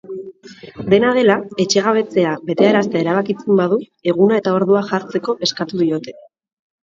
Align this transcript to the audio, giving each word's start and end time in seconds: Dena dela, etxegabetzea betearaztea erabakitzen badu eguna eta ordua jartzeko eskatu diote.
Dena 0.93 1.09
dela, 1.17 1.33
etxegabetzea 1.63 2.31
betearaztea 2.47 3.03
erabakitzen 3.05 3.61
badu 3.61 3.79
eguna 4.15 4.41
eta 4.43 4.55
ordua 4.61 4.83
jartzeko 4.89 5.39
eskatu 5.49 5.83
diote. 5.83 6.17